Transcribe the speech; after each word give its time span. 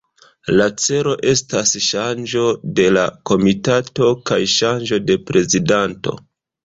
La 0.59 0.65
celo 0.83 1.11
estas 1.31 1.73
ŝanĝo 1.87 2.45
de 2.79 2.87
la 2.95 3.03
komitato, 3.33 4.09
kaj 4.31 4.41
ŝanĝo 4.55 5.01
de 5.11 5.19
prezidanto. 5.29 6.17